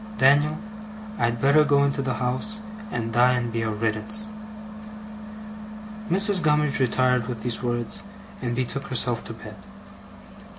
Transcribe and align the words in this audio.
Dan'l, 0.17 0.57
I'd 1.19 1.39
better 1.39 1.63
go 1.63 1.83
into 1.83 2.01
the 2.01 2.15
house, 2.15 2.57
and 2.91 3.13
die 3.13 3.33
and 3.33 3.51
be 3.53 3.61
a 3.61 3.69
riddance!' 3.69 4.25
Mrs. 6.09 6.41
Gummidge 6.41 6.79
retired 6.79 7.27
with 7.27 7.43
these 7.43 7.61
words, 7.61 8.01
and 8.41 8.55
betook 8.55 8.87
herself 8.87 9.23
to 9.25 9.33
bed. 9.33 9.57